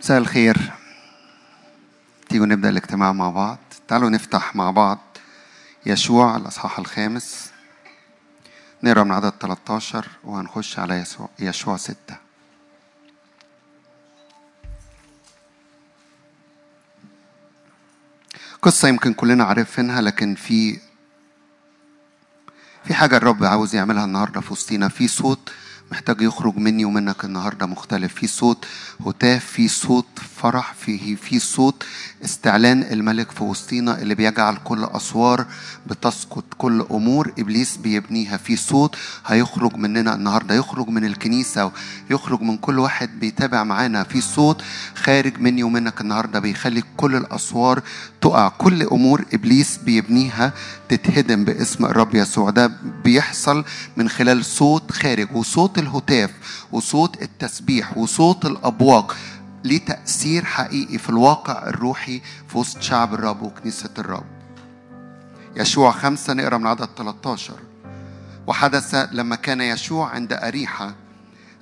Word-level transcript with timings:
مساء 0.00 0.18
الخير. 0.18 0.72
تيجوا 2.28 2.46
نبدأ 2.46 2.68
الاجتماع 2.68 3.12
مع 3.12 3.30
بعض. 3.30 3.58
تعالوا 3.88 4.10
نفتح 4.10 4.56
مع 4.56 4.70
بعض 4.70 4.98
يشوع 5.86 6.36
الأصحاح 6.36 6.78
الخامس. 6.78 7.50
نقرأ 8.82 9.04
من 9.04 9.12
عدد 9.12 9.32
13 9.40 10.08
وهنخش 10.24 10.78
على 10.78 10.94
يسوع 10.94 11.28
يشوع 11.38 11.76
6 11.76 11.96
قصة 18.62 18.88
يمكن 18.88 19.14
كلنا 19.14 19.44
عارفينها 19.44 20.00
لكن 20.00 20.34
في 20.34 20.78
في 22.84 22.94
حاجة 22.94 23.16
الرب 23.16 23.44
عاوز 23.44 23.74
يعملها 23.74 24.04
النهاردة 24.04 24.40
في 24.40 24.52
وسطينا. 24.52 24.88
في 24.88 25.08
صوت 25.08 25.52
محتاج 25.92 26.20
يخرج 26.20 26.56
مني 26.56 26.84
ومنك 26.84 27.24
النهارده 27.24 27.66
مختلف. 27.66 28.14
في 28.14 28.26
صوت 28.26 28.66
هتاف 29.06 29.44
في 29.44 29.68
صوت 29.68 30.06
فرح 30.36 30.74
فيه 30.74 31.16
في 31.16 31.38
صوت 31.38 31.84
استعلان 32.24 32.82
الملك 32.82 33.30
في 33.30 33.44
وسطينا 33.44 34.02
اللي 34.02 34.14
بيجعل 34.14 34.56
كل 34.64 34.84
أسوار 34.84 35.46
بتسقط 35.86 36.44
كل 36.58 36.86
أمور. 36.90 37.32
إبليس 37.38 37.76
بيبنيها. 37.76 38.36
في 38.36 38.56
صوت 38.56 38.96
هيخرج 39.26 39.76
مننا 39.76 40.14
النهارده. 40.14 40.54
يخرج 40.54 40.88
من 40.88 41.04
الكنيسة 41.04 41.72
يخرج 42.10 42.40
من 42.42 42.56
كل 42.56 42.78
واحد 42.78 43.20
بيتابع 43.20 43.64
معانا. 43.64 44.02
في 44.04 44.20
صوت 44.20 44.62
خارج 44.94 45.38
مني 45.40 45.62
ومنك 45.62 46.00
النهارده 46.00 46.38
بيخلي 46.40 46.82
كل 46.96 47.16
الأسوار 47.16 47.82
تقع. 48.20 48.48
كل 48.48 48.82
أمور 48.82 49.24
إبليس 49.34 49.76
بيبنيها. 49.76 50.52
تتهدم 50.90 51.44
باسم 51.44 51.84
الرب 51.84 52.14
يسوع. 52.14 52.50
ده 52.50 52.70
بيحصل 53.04 53.64
من 53.96 54.08
خلال 54.08 54.44
صوت 54.44 54.92
خارج 54.92 55.36
وصوت 55.36 55.78
الهتاف 55.78 56.30
وصوت 56.72 57.22
التسبيح 57.22 57.98
وصوت 57.98 58.46
الأبواق. 58.46 59.16
ليه 59.64 59.78
تأثير 59.78 60.44
حقيقي 60.44 60.98
في 60.98 61.10
الواقع 61.10 61.66
الروحي 61.66 62.20
في 62.48 62.58
وسط 62.58 62.82
شعب 62.82 63.14
الرب 63.14 63.42
وكنيسة 63.42 63.90
الرب. 63.98 64.24
يشوع 65.56 65.90
خمسة 65.90 66.32
نقرأ 66.32 66.58
من 66.58 66.66
عدد 66.66 66.88
13 66.96 67.54
وحدث 68.46 68.94
لما 69.12 69.36
كان 69.36 69.60
يشوع 69.60 70.08
عند 70.08 70.32
أريحة 70.32 70.94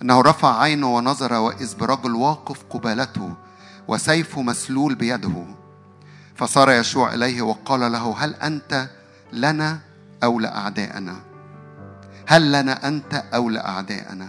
أنه 0.03 0.21
رفع 0.21 0.61
عينه 0.61 0.97
ونظر 0.97 1.33
وإذ 1.33 1.77
برجل 1.77 2.15
واقف 2.15 2.59
قبالته 2.71 3.35
وسيفه 3.89 4.43
مسلول 4.43 4.95
بيده. 4.95 5.47
فصار 6.37 6.71
يشوع 6.71 7.15
إليه 7.15 7.43
وقال 7.43 7.93
له 7.93 8.15
هل 8.19 8.35
أنت 8.35 8.89
لنا 9.33 9.79
أو 10.23 10.41
لأعدائنا 10.41 11.17
هل 12.27 12.53
لنا 12.53 12.89
أنت 12.89 13.25
أو 13.35 13.51
لأعدائنا 13.51 14.29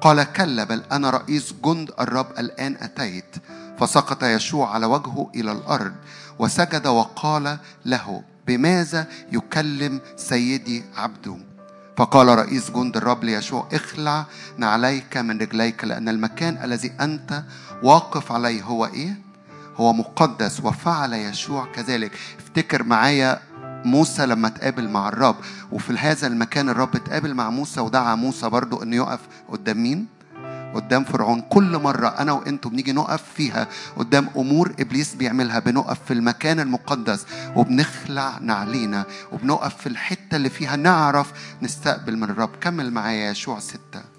قال 0.00 0.32
كلا 0.32 0.64
بل 0.64 0.82
أنا 0.92 1.10
رئيس 1.10 1.54
جند 1.64 1.90
الرب 2.00 2.26
الآن 2.38 2.76
أتيت 2.80 3.36
فسقط 3.80 4.24
يشوع 4.24 4.74
على 4.74 4.86
وجهه 4.86 5.30
إلى 5.34 5.52
الأرض 5.52 5.92
وسجد 6.38 6.86
وقال 6.86 7.58
له 7.84 8.22
بماذا 8.46 9.06
يكلم 9.32 10.00
سيدي 10.16 10.84
عبده؟ 10.96 11.36
فقال 11.96 12.38
رئيس 12.38 12.70
جند 12.70 12.96
الرب 12.96 13.24
ليشوع 13.24 13.68
اخلع 13.72 14.24
نعليك 14.58 15.16
من 15.16 15.38
رجليك 15.40 15.84
لأن 15.84 16.08
المكان 16.08 16.64
الذي 16.64 16.92
أنت 17.00 17.42
واقف 17.82 18.32
عليه 18.32 18.62
هو 18.62 18.86
إيه؟ 18.86 19.16
هو 19.76 19.92
مقدس 19.92 20.60
وفعل 20.60 21.12
يشوع 21.12 21.66
كذلك. 21.74 22.12
افتكر 22.38 22.82
معايا 22.82 23.40
موسى 23.86 24.26
لما 24.26 24.48
تقابل 24.48 24.88
مع 24.88 25.08
الرب. 25.08 25.36
وفي 25.72 25.92
هذا 25.92 26.26
المكان 26.26 26.68
الرب 26.68 26.96
تقابل 26.96 27.34
مع 27.34 27.50
موسى 27.50 27.80
ودعا 27.80 28.14
موسى 28.14 28.48
برضو 28.48 28.82
انه 28.82 28.96
يقف 28.96 29.20
قدام 29.48 29.82
مين؟ 29.82 30.06
قدام 30.74 31.04
فرعون. 31.04 31.40
كل 31.40 31.78
مرة 31.78 32.08
أنا 32.08 32.32
وأنتم 32.32 32.70
بنيجي 32.70 32.92
نقف 32.92 33.22
فيها 33.34 33.66
قدام 33.96 34.28
أمور 34.36 34.74
إبليس 34.80 35.14
بيعملها 35.14 35.58
بنقف 35.58 35.98
في 36.06 36.12
المكان 36.12 36.60
المقدس 36.60 37.26
وبنخلع 37.56 38.38
نعلينا 38.40 39.04
وبنقف 39.32 39.76
في 39.76 39.88
الحتة 39.88 40.36
اللي 40.36 40.50
فيها 40.50 40.76
نعرف 40.76 41.32
نستقبل 41.62 42.16
من 42.16 42.30
الرب. 42.30 42.50
كمل 42.60 42.92
معايا 42.92 43.30
يشوع 43.30 43.58
ستة. 43.58 44.16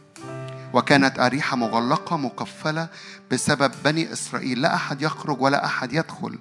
وكانت 0.73 1.19
أريحة 1.19 1.57
مغلقة 1.57 2.17
مقفلة 2.17 2.87
بسبب 3.31 3.71
بني 3.85 4.13
إسرائيل. 4.13 4.61
لا 4.61 4.75
أحد 4.75 5.01
يخرج 5.01 5.41
ولا 5.41 5.65
أحد 5.65 5.93
يدخل. 5.93 6.37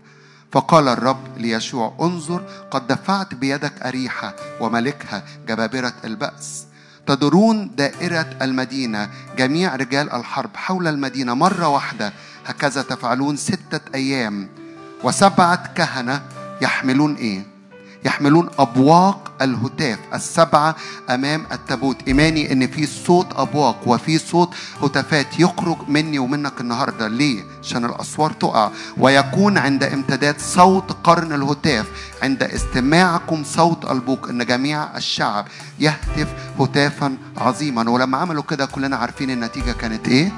فقال 0.53 0.89
الرب 0.89 1.39
ليشوع 1.39 1.95
انظر 2.01 2.43
قد 2.71 2.87
دفعت 2.87 3.35
بيدك 3.35 3.83
أريحة 3.83 4.35
وملكها 4.61 5.23
جبابرة 5.49 5.93
البأس. 6.05 6.67
تدورون 7.07 7.71
دائرة 7.77 8.37
المدينة 8.43 9.11
جميع 9.39 9.77
رجال 9.77 10.13
الحرب 10.13 10.51
حول 10.57 10.87
المدينة 10.87 11.35
مرة 11.35 11.69
واحدة. 11.69 12.13
هكذا 12.47 12.83
تفعلون 12.83 13.37
ستة 13.37 13.81
أيام. 13.95 14.49
وسبعة 15.05 15.73
كهنة 15.75 16.23
يحملون 16.63 17.15
إيه؟ 17.15 17.56
يحملون 18.07 18.49
أبواق 18.59 19.33
الهتاف 19.43 19.99
السبعة 20.15 20.77
أمام 21.11 21.47
التابوت. 21.53 21.97
إيماني 22.09 22.53
إن 22.53 22.67
في 22.67 22.87
صوت 22.87 23.27
أبواق 23.37 23.83
وفي 23.87 24.19
صوت 24.19 24.55
هتافات 24.83 25.41
يخرج 25.41 25.77
مني 25.89 26.19
ومنك 26.19 26.61
النهاردة. 26.61 27.09
ليه؟ 27.09 27.45
عشان 27.63 27.85
الأسوار 27.85 28.33
تقع. 28.33 28.71
ويكون 28.99 29.59
عند 29.59 29.85
امتداد 29.85 30.41
صوت 30.41 30.97
قرن 31.05 31.33
الهتاف 31.33 31.87
عند 32.23 32.43
استماعكم 32.43 33.45
صوت 33.45 33.91
البوق 33.91 34.29
إن 34.29 34.47
جميع 34.47 34.97
الشعب 34.97 35.47
يهتف 35.81 36.29
هتافا 36.61 37.17
عظيما. 37.37 37.91
ولما 37.91 38.19
عملوا 38.19 38.43
كده 38.43 38.67
كلنا 38.67 38.97
عارفين 38.97 39.31
النتيجة 39.31 39.73
كانت 39.73 40.09
إيه؟ 40.09 40.33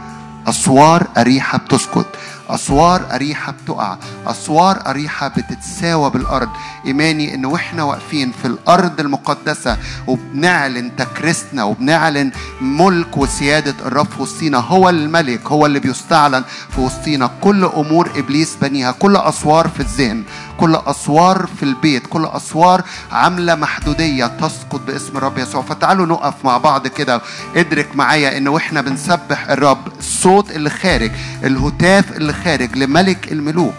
أسوار 0.46 1.06
أريحة 1.16 1.58
بتسكت. 1.58 2.06
أسوار 2.50 3.14
أريحة 3.14 3.52
بتقع 3.52 3.96
أسوار 4.26 4.82
أريحة 4.86 5.28
بتتساوى 5.28 6.10
بالأرض. 6.10 6.48
إيماني 6.86 7.34
إن 7.34 7.44
وإحنا 7.44 7.82
واقفين 7.82 8.32
في 8.42 8.48
الأرض 8.48 9.00
المقدسة 9.00 9.76
وبنعلن 10.06 10.96
تكريسنا 10.96 11.64
وبنعلن 11.64 12.30
ملك 12.60 13.16
وسيادة 13.16 13.74
الرب 13.86 14.06
في 14.06 14.22
وسطينا 14.22 14.58
هو 14.58 14.88
الملك 14.88 15.46
هو 15.46 15.66
اللي 15.66 15.80
بيستعلن 15.80 16.44
في 16.70 16.80
وسطينا. 16.80 17.30
كل 17.40 17.64
أمور 17.64 18.10
إبليس 18.16 18.56
بنيها 18.62 18.92
كل 18.92 19.16
أسوار 19.16 19.68
في 19.68 19.80
الذهن. 19.80 20.24
كل 20.58 20.78
أسوار 20.86 21.48
في 21.56 21.62
البيت 21.62 22.06
كل 22.06 22.24
أسوار 22.24 22.82
عاملة 23.12 23.54
محدودية 23.54 24.26
تسقط 24.26 24.80
باسم 24.80 25.16
الرب 25.16 25.38
يسوع. 25.38 25.62
فتعالوا 25.62 26.06
نقف 26.06 26.34
مع 26.44 26.58
بعض 26.58 26.86
كده. 26.86 27.20
ادرك 27.56 27.96
معايا 27.96 28.38
إن 28.38 28.48
وإحنا 28.48 28.80
بنسبح 28.80 29.50
الرب 29.50 29.86
الصوت 29.98 30.50
اللي 30.50 30.70
خارج 30.70 31.10
الهتاف 31.44 32.12
اللي 32.12 32.32
خارج 32.32 32.76
لملك 32.76 33.32
الملوك. 33.32 33.74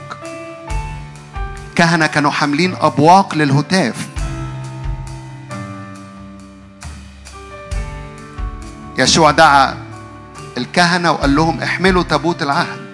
كهنة 1.75 2.07
كانوا 2.07 2.31
حاملين 2.31 2.75
أبواق 2.81 3.35
للهتاف. 3.35 4.07
يشوع 8.97 9.31
دعا 9.31 9.77
الكهنة 10.57 11.11
وقال 11.11 11.35
لهم 11.35 11.61
احملوا 11.61 12.03
تابوت 12.03 12.41
العهد. 12.41 12.88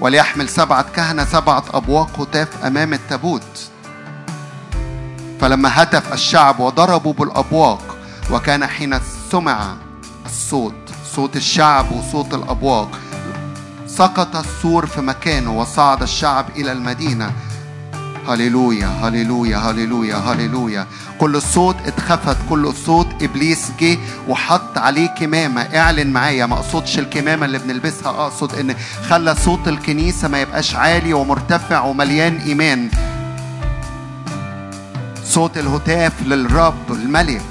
وليحمل 0.00 0.48
سبعة 0.48 0.82
كهنة 0.96 1.24
سبعة 1.24 1.64
أبواق 1.74 2.20
هتاف 2.20 2.64
أمام 2.64 2.92
التابوت. 2.92 3.70
فلما 5.40 5.82
هتف 5.82 6.12
الشعب 6.12 6.60
وضربوا 6.60 7.12
بالأبواق 7.12 7.96
وكان 8.30 8.66
حين 8.66 8.98
سمع 9.32 9.76
الصوت 10.26 10.74
صوت 11.14 11.36
الشعب 11.36 11.92
وصوت 11.92 12.34
الأبواق 12.34 12.90
سقط 13.86 14.36
السور 14.36 14.86
في 14.86 15.00
مكانه 15.00 15.58
وصعد 15.58 16.02
الشعب 16.02 16.46
إلى 16.56 16.72
المدينة. 16.72 17.32
هللويا 18.28 18.86
هللويا 18.86 19.56
هللويا 19.58 20.16
هللويا 20.16 20.86
كل 21.18 21.42
صوت 21.42 21.76
اتخفت 21.86 22.36
كل 22.50 22.72
صوت 22.86 23.06
إبليس 23.22 23.70
جه 23.80 23.98
وحط 24.28 24.78
عليه 24.78 25.06
كمامة. 25.06 25.62
اعلن 25.62 26.12
معايا 26.12 26.46
ما 26.46 26.54
أقصدش 26.54 26.98
الكمامة 26.98 27.46
اللي 27.46 27.58
بنلبسها 27.58 28.08
أقصد 28.10 28.54
إن 28.54 28.74
خلى 29.08 29.34
صوت 29.34 29.68
الكنيسة 29.68 30.28
ما 30.28 30.40
يبقاش 30.40 30.74
عالي 30.74 31.12
ومرتفع 31.12 31.80
ومليان 31.80 32.36
إيمان. 32.36 32.90
صوت 35.24 35.58
الهتاف 35.58 36.12
للرب 36.26 36.90
الملك. 36.92 37.42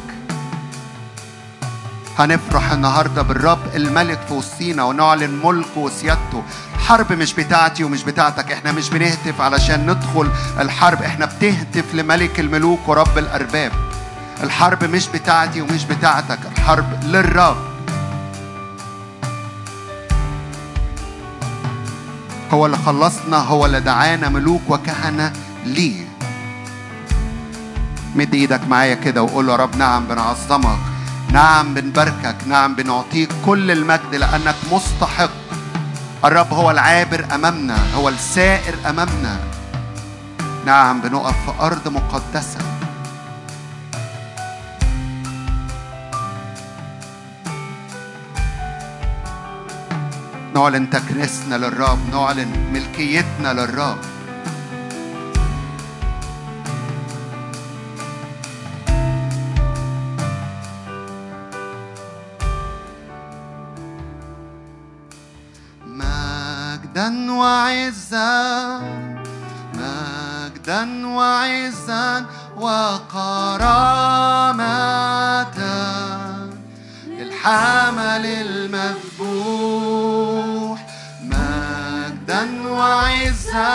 هنفرح 2.20 2.72
النهارده 2.72 3.22
بالرب 3.22 3.76
الملك 3.76 4.20
في 4.28 4.34
وسطينا 4.34 4.84
ونعلن 4.84 5.40
ملكه 5.44 5.78
وسيادته. 5.78 6.44
الحرب 6.84 7.14
مش 7.14 7.34
بتاعتي 7.34 7.84
ومش 7.84 8.04
بتاعتك. 8.04 8.52
إحنا 8.52 8.72
مش 8.72 8.90
بنهتف 8.90 9.42
علشان 9.42 9.90
ندخل 9.92 10.30
الحرب. 10.60 11.02
إحنا 11.04 11.26
بتهتف 11.26 11.96
لملك 11.96 12.40
الملوك 12.40 12.80
ورب 12.88 13.18
الأرباب. 13.18 13.72
الحرب 14.44 14.84
مش 14.84 15.08
بتاعتي 15.08 15.62
ومش 15.62 15.86
بتاعتك. 15.86 16.40
الحرب 16.58 17.04
للرب. 17.04 17.58
هو 22.52 22.66
اللي 22.66 22.78
خلصنا 22.78 23.38
هو 23.38 23.66
اللي 23.66 23.80
دعانا 23.80 24.30
ملوك 24.30 24.62
وكهنة 24.70 25.34
ليه. 25.66 26.06
مد 28.16 28.34
إيدك 28.34 28.68
معايا 28.68 28.96
كده 28.96 29.24
وقول 29.24 29.50
يا 29.50 29.56
رب 29.56 29.76
نعم 29.76 30.06
بنعظمك 30.08 30.80
نعم 31.32 31.74
بنباركك 31.74 32.36
نعم 32.48 32.76
بنعطيك 32.76 33.30
كل 33.46 33.72
المجد 33.72 34.16
لأنك 34.16 34.56
مستحق. 34.72 35.43
الرب 36.26 36.54
هو 36.54 36.72
العابر 36.72 37.26
أمامنا 37.36 37.78
هو 37.96 38.10
السائر 38.10 38.76
أمامنا. 38.90 39.40
نعم 40.66 41.02
بنقف 41.02 41.36
في 41.46 41.66
أرض 41.66 41.88
مقدسة. 41.88 42.60
نعلن 50.56 50.90
تكريسنا 50.90 51.56
للرب 51.56 52.00
نعلن 52.12 52.72
ملكيتنا 52.74 53.54
للرب. 53.54 54.13
مجدا 67.04 67.32
وعزا 67.32 68.80
مجدا 69.74 71.08
وعزا 71.08 72.26
وكرامة 72.58 73.44
للحمل 77.08 78.26
المذبوح 78.66 79.60
مجدا 81.24 82.70
وعزا 82.70 83.74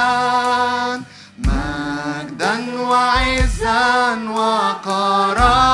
مجدا 1.38 2.80
وعزا 2.80 4.14
وكرامة 4.38 5.68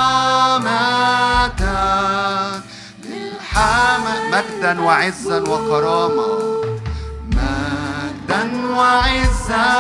للحمل 3.05 4.21
مجدا 4.33 4.81
وعزا 4.81 5.41
وكرامة 5.41 6.44
وعزا 8.77 9.71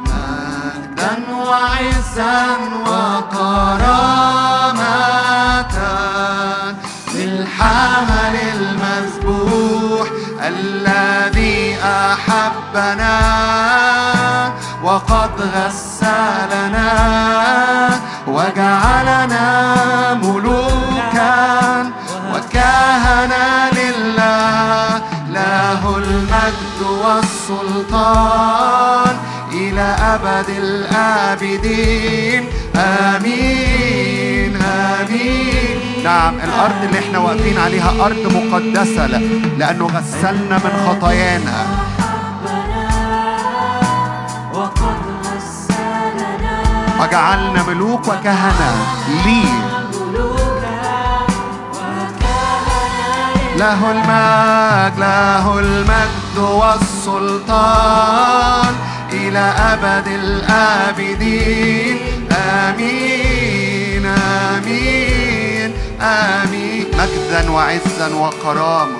مجدا 0.00 1.14
وعزا 1.48 2.42
وكرامة 3.98 4.78
للحمل 7.14 8.34
المذبوح 8.54 10.08
الذي 10.46 11.76
أحبنا 11.84 13.18
وقد 14.82 15.30
غسلنا 15.54 16.90
وجعلنا 18.26 20.14
ملوكا 20.14 21.90
وكهنا 22.34 23.70
لله 23.72 25.02
له 25.30 25.96
المجد 25.96 26.67
والسلطان 27.08 29.06
إلى 29.52 29.96
أبد 30.00 30.48
الآبدين. 30.48 32.44
آمين 32.76 34.56
آمين. 34.62 35.78
نعم 36.04 36.34
الأرض 36.44 36.84
اللي 36.84 36.98
إحنا 36.98 37.18
واقفين 37.18 37.58
عليها 37.58 37.90
أرض 38.06 38.32
مقدسة 38.36 39.06
لأنه 39.58 39.86
غسلنا 39.86 40.56
من 40.64 40.72
خطايانا. 40.86 41.66
وجعلنا 47.00 47.62
ملوك 47.68 48.08
وكهنة. 48.08 48.70
ليه؟ 49.24 49.54
له 53.56 53.90
المجد 53.90 54.98
له 54.98 55.58
والسلطان 57.06 58.74
إلى 59.12 59.54
أبد 59.72 60.06
الآبدين. 60.06 61.98
آمين 62.32 64.06
آمين 64.06 65.74
آمين. 66.00 66.86
مجدا 66.98 67.50
وعزا 67.50 68.14
وكرامة 68.14 68.98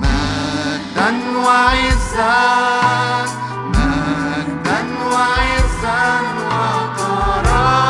مجدا 0.00 1.10
وعزا 1.46 2.36
مجدا 3.68 4.80
وعزا 5.12 6.02
وكرامة 6.50 7.85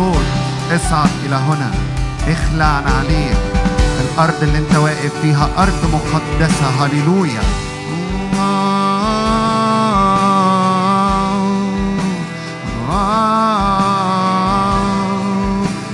صوت 0.00 0.26
اصعد 0.72 1.10
إلى 1.24 1.36
هنا. 1.36 1.70
اخلع 2.28 2.64
عن 2.64 3.32
الأرض 4.00 4.42
اللي 4.42 4.58
أنت 4.58 4.76
واقف 4.76 5.12
فيها 5.22 5.48
أرض 5.58 5.90
مقدسة. 5.92 6.66
هللويا. 6.80 7.40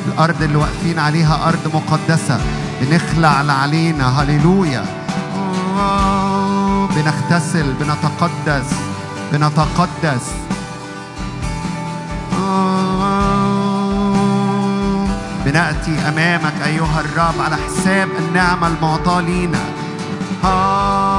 الأرض 0.06 0.42
اللي 0.42 0.56
واقفين 0.56 0.98
عليها 0.98 1.48
أرض 1.48 1.74
مقدسة. 1.74 2.40
بنخلع 2.80 3.52
علينا 3.52 4.22
هللويا. 4.22 4.84
بنغتسل. 6.96 7.74
بنتقدس. 7.80 8.70
بنتقدس. 9.32 10.45
نأتي 15.56 16.08
أمامك 16.08 16.52
أيها 16.66 17.00
الرب 17.00 17.40
على 17.40 17.56
حساب 17.56 18.08
النعمة 18.18 18.66
المعطاة 18.66 19.20
لينا. 19.20 19.58
آه. 20.44 21.15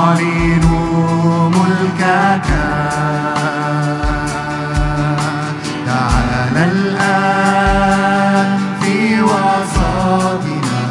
أعلن 0.00 0.66
ملكك. 1.54 2.48
تعال 5.86 6.56
الآن 6.56 8.50
في 8.80 9.22
وسطنا. 9.22 10.82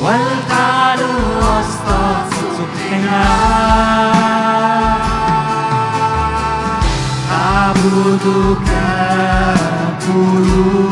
والتعلو 0.00 1.14
وسط 1.38 1.88
سطحنا. 2.56 3.24
أعبدك 7.32 8.70
كل 10.06 10.83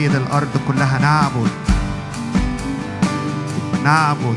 سيد 0.00 0.14
الأرض 0.14 0.60
كلها 0.68 0.98
نعبد. 0.98 1.50
نعبد. 3.84 4.36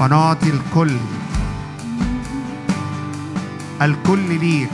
ونعطي 0.00 0.50
الكل. 0.50 0.96
الكل 3.82 4.38
ليك. 4.40 4.70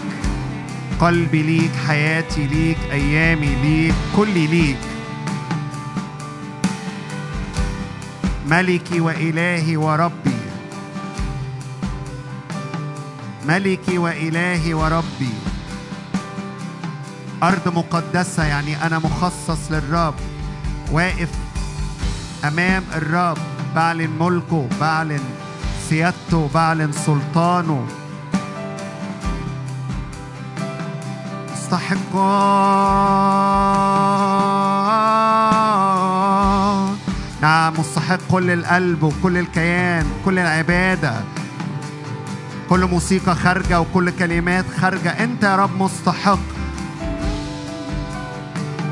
قلبي 1.00 1.42
ليك 1.42 1.70
حياتي 1.88 2.46
ليك 2.46 2.78
أيامي 2.92 3.54
ليك 3.54 3.94
كلي 4.16 4.46
ليك. 4.46 4.78
ملكي 8.46 9.00
وإلهي 9.00 9.76
وربي. 9.76 10.40
ملكي 13.48 13.98
وإلهي 13.98 14.74
وربي. 14.74 15.49
أرض 17.42 17.68
مقدسة 17.68 18.44
يعني 18.44 18.86
أنا 18.86 18.98
مخصص 18.98 19.58
للرب. 19.70 20.14
واقف 20.92 21.28
أمام 22.44 22.82
الرب 22.94 23.38
بعلن 23.74 24.10
ملكه 24.20 24.68
بعلن 24.80 25.20
سيادته 25.88 26.50
بعلن 26.54 26.92
سلطانه. 26.92 27.86
مستحقون 31.52 32.10
نعم 37.42 37.72
مستحق 37.78 38.18
كل 38.30 38.50
القلب 38.50 39.02
وكل 39.02 39.38
الكيان 39.38 40.06
كل 40.24 40.38
العبادة. 40.38 41.14
كل 42.70 42.86
موسيقى 42.86 43.34
خارجة 43.34 43.80
وكل 43.80 44.10
كلمات 44.10 44.64
خارجة. 44.80 45.24
أنت 45.24 45.42
يا 45.42 45.56
رب 45.56 45.82
مستحق. 45.82 46.59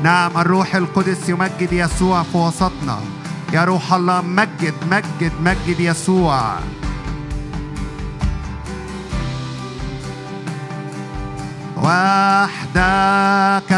نعم 0.03 0.37
الروح 0.37 0.75
القدس 0.75 1.29
يمجد 1.29 1.73
يسوع 1.73 2.23
في 2.23 2.37
وسطنا. 2.37 2.99
يا 3.53 3.63
روح 3.63 3.93
الله 3.93 4.21
مجد 4.21 4.73
مجد 4.91 5.33
مجد 5.41 5.79
يسوع. 5.79 6.55
وحدك 11.77 13.71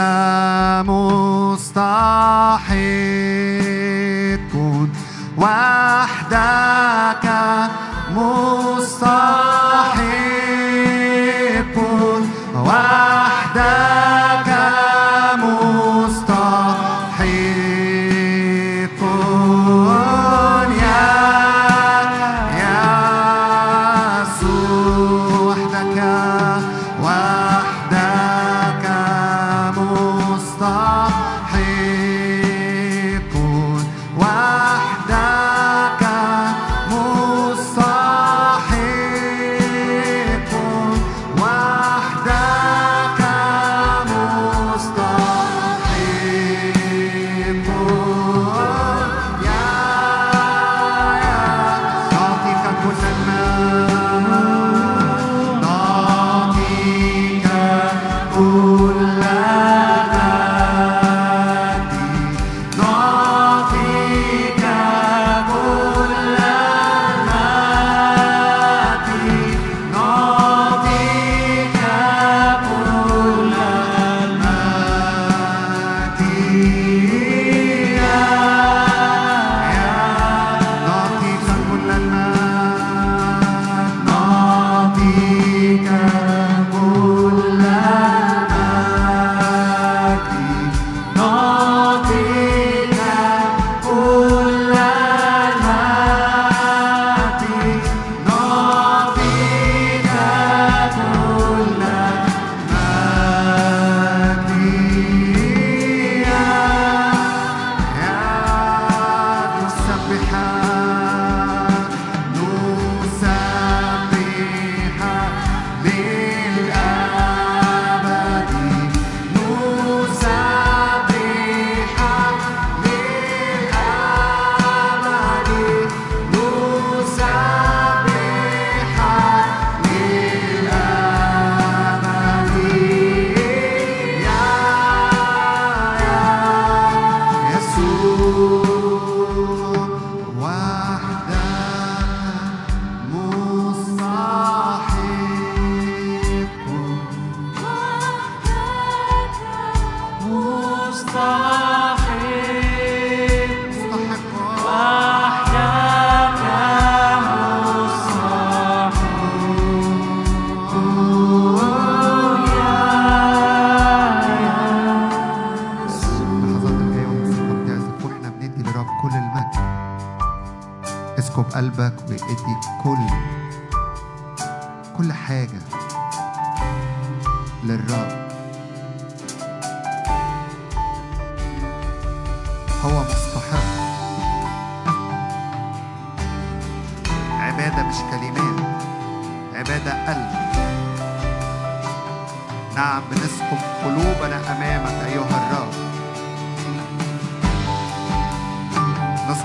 مستحق. 0.88 2.71
وحدك 5.38 7.25
مستحق. 8.15 9.41
وحدك 12.55 14.50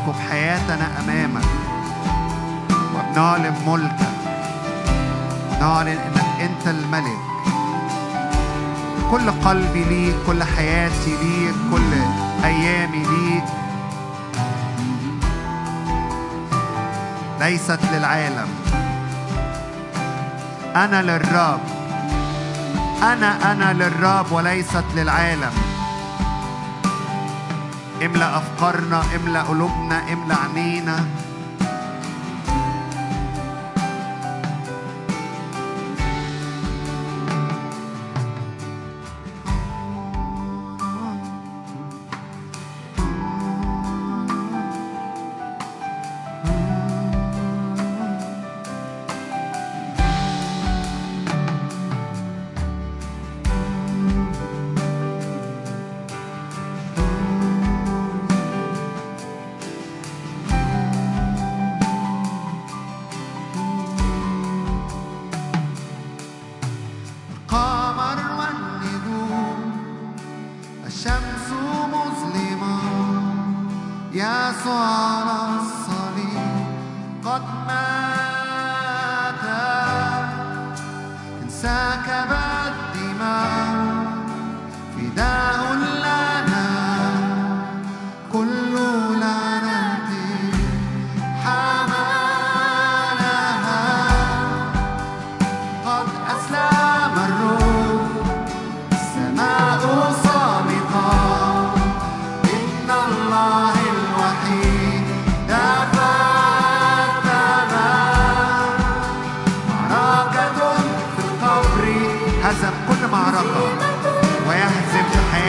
وبنقف 0.06 0.30
حياتنا 0.30 0.88
أمامك. 1.00 1.44
وبنعلن 2.94 3.54
ملكك. 3.66 4.08
نعلن 5.60 5.88
إنك 5.88 6.40
أنت 6.40 6.68
الملك. 6.68 7.18
كل 9.10 9.30
قلبي 9.30 9.84
ليك 9.84 10.14
كل 10.26 10.44
حياتي 10.44 11.16
ليك 11.22 11.54
كل 11.72 11.92
أيامي 12.44 12.98
ليك. 12.98 13.44
ليست 17.40 17.80
للعالم. 17.92 18.48
أنا 20.76 21.02
للرب. 21.02 21.60
أنا 23.02 23.52
أنا 23.52 23.72
للرب 23.72 24.32
وليست 24.32 24.84
للعالم. 24.94 25.65
املأ 28.04 28.38
أفكارنا 28.38 29.02
املأ 29.16 29.42
قلوبنا 29.42 30.12
املأ 30.12 30.36
عنينا 30.36 31.04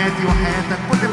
with 0.07 0.21
your 0.21 0.31
hand 0.31 0.71
and 0.71 0.81
put. 0.89 1.06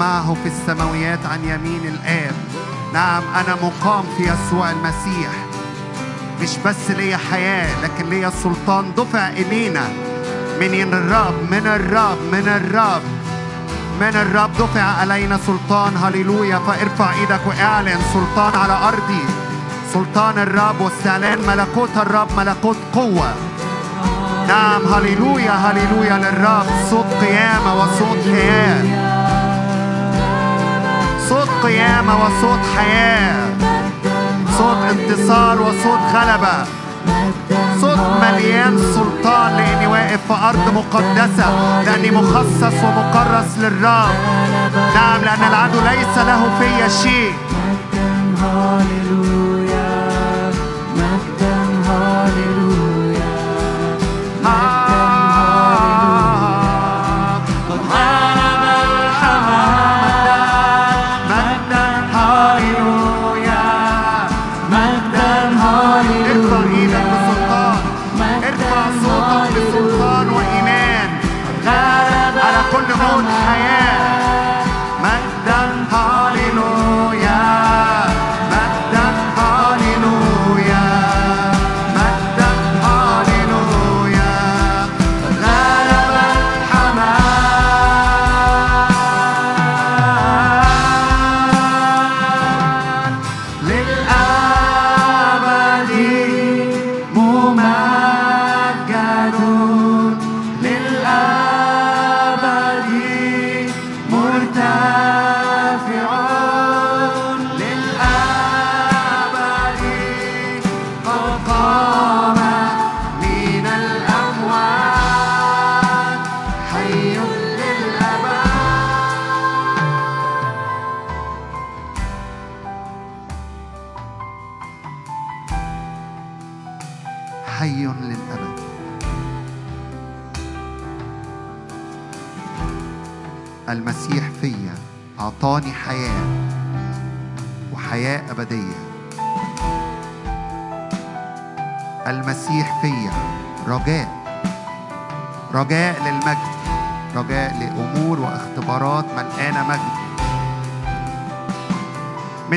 معه 0.00 0.36
في 0.42 0.48
السماويات 0.48 1.26
عن 1.26 1.44
يمين 1.44 1.80
الآب. 1.86 2.34
نعم 2.94 3.22
أنا 3.34 3.56
مقام 3.62 4.04
في 4.16 4.22
يسوع 4.22 4.70
المسيح. 4.70 5.30
مش 6.42 6.50
بس 6.64 6.90
ليا 6.90 7.16
حياة 7.16 7.82
لكن 7.82 8.10
ليا 8.10 8.30
سلطان 8.42 8.92
دفع 8.96 9.28
إلينا. 9.28 9.88
من 10.60 10.92
الرب 10.92 11.34
من 11.50 11.66
الرب 11.66 12.18
من 12.32 12.48
الرب. 12.48 13.02
من 14.00 14.16
الرب 14.16 14.52
دفع 14.52 14.82
علينا 14.82 15.38
سلطان. 15.46 15.96
هللويا. 15.96 16.58
فارفع 16.58 17.12
إيدك 17.12 17.40
واعلن 17.46 18.00
سلطان 18.14 18.60
على 18.60 18.78
أرضي. 18.88 19.24
سلطان 19.94 20.38
الرب 20.38 20.80
واستعلان 20.80 21.38
ملكوت 21.46 21.96
الرب 21.96 22.28
ملكوت 22.36 22.76
قوة. 22.94 23.34
نعم 24.48 24.82
هللويا 24.94 25.50
هللويا 25.50 26.18
للرب. 26.18 26.66
صوت 26.90 27.06
قيامة 27.20 27.74
وصوت 27.74 28.24
حياة. 28.24 29.05
صوت 31.28 31.48
قيامة 31.62 32.14
وصوت 32.16 32.60
حياة. 32.76 33.48
صوت 34.58 34.76
انتصار 34.90 35.62
وصوت 35.62 36.00
غلبة. 36.14 36.64
صوت 37.80 37.98
مليان 38.22 38.78
سلطان 38.94 39.56
لأني 39.56 39.86
واقف 39.86 40.20
في 40.28 40.34
أرض 40.48 40.74
مقدسة. 40.74 41.82
لأني 41.82 42.10
مخصص 42.10 42.84
ومكرس 42.84 43.58
للرب. 43.58 44.14
نعم 44.94 45.20
لأن 45.24 45.48
العدو 45.48 45.80
ليس 45.80 46.18
له 46.18 46.58
في 46.58 46.90
شيء 47.02 47.32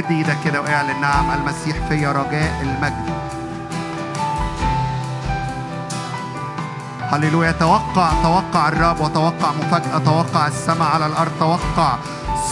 مد 0.09 0.15
إيدك 0.15 0.37
كده 0.45 0.61
واعلن 0.61 1.01
نعم 1.01 1.31
المسيح 1.31 1.77
فيا 1.89 2.11
رجاء 2.11 2.61
المجد. 2.61 3.09
هللويا. 7.11 7.51
توقع 7.51 8.11
توقع 8.23 8.67
الرب 8.67 8.99
وتوقع 8.99 9.51
مفاجأة 9.51 9.97
توقع 9.97 10.47
السماء 10.47 10.87
على 10.89 11.05
الأرض 11.05 11.31
توقع 11.39 11.95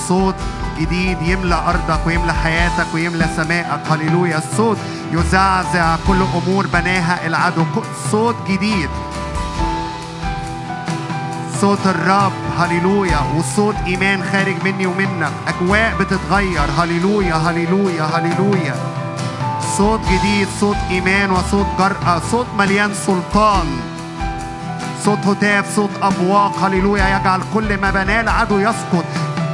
صوت 0.08 0.36
جديد 0.80 1.22
يملأ 1.22 1.70
أرضك 1.70 2.08
ويملأ 2.08 2.34
حياتك 2.34 2.88
ويملأ 2.94 3.28
سمائك 3.36 3.92
هللويا. 3.92 4.38
الصوت 4.38 4.78
يزعزع 5.12 5.96
كل 6.08 6.22
أمور 6.22 6.68
بناها 6.68 7.28
العدو. 7.28 7.66
صوت 8.12 8.36
جديد. 8.48 8.90
صوت 11.62 11.88
الرب. 11.88 12.47
هللويا. 12.60 13.20
وصوت 13.38 13.76
إيمان 13.86 14.24
خارج 14.32 14.56
مني 14.64 14.86
ومنك. 14.88 15.32
أجواء 15.48 15.94
بتتغير. 16.00 16.68
هللويا 16.78 17.36
هللويا 17.36 18.04
هللويا. 18.04 18.76
صوت 19.78 20.00
جديد 20.12 20.48
صوت 20.60 20.78
إيمان 20.90 21.32
وصوت 21.32 21.66
جرأة. 21.80 22.22
صوت 22.32 22.48
مليان 22.58 22.94
سلطان. 22.94 23.68
صوت 25.06 25.20
هتاف 25.28 25.76
صوت 25.76 25.90
أبواق. 26.02 26.64
هللويا 26.64 27.20
يجعل 27.20 27.42
كل 27.54 27.78
ما 27.78 27.92
بناه 27.92 28.22
العدو 28.22 28.60
يسقط. 28.60 29.06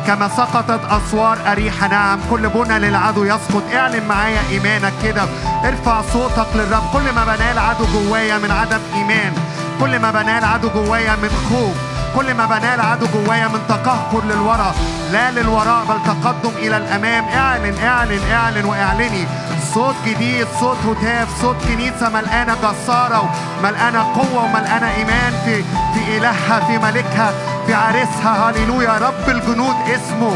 كما 0.07 0.27
سقطت 0.27 0.81
أسوار 0.89 1.37
أريحة 1.51 1.87
نعم. 1.87 2.19
كل 2.31 2.49
بنى 2.49 2.79
للعدو 2.79 3.23
يسقط. 3.23 3.63
اعلن 3.73 4.07
معايا 4.07 4.41
إيمانك 4.49 4.93
كده. 5.03 5.25
ارفع 5.65 6.01
صوتك 6.13 6.47
للرب. 6.55 6.83
كل 6.93 7.11
ما 7.15 7.23
بناه 7.25 7.51
العدو 7.51 7.85
جوايا 7.93 8.37
من 8.37 8.51
عدم 8.51 8.79
إيمان. 8.95 9.33
كل 9.79 9.99
ما 9.99 10.11
بناه 10.11 10.39
العدو 10.39 10.69
جوايا 10.69 11.15
من 11.15 11.29
خوف. 11.49 11.92
كل 12.15 12.33
ما 12.33 12.45
بناه 12.45 12.75
العدو 12.75 13.05
جوايا 13.13 13.47
من 13.47 13.59
تقهقر 13.69 14.23
للوراء 14.25 14.75
لا 15.11 15.31
للوراء 15.31 15.85
بل 15.85 15.97
تقدم 16.05 16.51
إلى 16.57 16.77
الأمام. 16.77 17.25
اعلن 17.25 17.77
اعلن 17.83 18.31
اعلن 18.31 18.65
واعلني. 18.65 19.27
صوت 19.73 19.95
جديد 20.05 20.47
صوت 20.59 20.77
هتاف 20.77 21.41
صوت 21.41 21.55
كنيسة 21.67 22.09
ملقانة 22.09 22.55
جسارة 22.63 23.29
وملقانة 23.59 24.03
قوة 24.13 24.43
وملقانة 24.43 24.91
إيمان 24.91 25.33
في 25.45 25.63
في 25.93 26.17
إلهها 26.17 26.59
في 26.59 26.77
ملكها 26.77 27.31
في 27.67 27.73
عريسها. 27.73 28.49
هللويا. 28.49 28.97
رب 28.97 29.29
الجنود 29.29 29.75
اسمه. 29.87 30.35